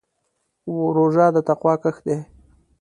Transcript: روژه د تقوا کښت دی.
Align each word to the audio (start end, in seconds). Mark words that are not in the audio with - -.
روژه 0.95 1.25
د 1.35 1.37
تقوا 1.47 1.73
کښت 1.83 2.01
دی. 2.07 2.17